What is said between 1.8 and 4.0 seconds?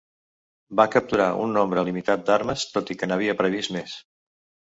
limitat d'armes, tot i que n'havien previst més.